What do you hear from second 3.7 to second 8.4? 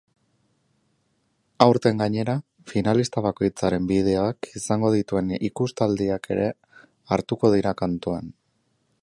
bideoak izango dituen ikustaldiak ere hartuko dira kontutan.